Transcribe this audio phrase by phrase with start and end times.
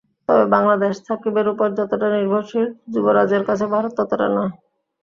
[0.29, 4.53] তবে বাংলাদেশ সাকিবের ওপর যতটা নির্ভরশীল, যুবরাজের কাছে ভারত ততটা নয়।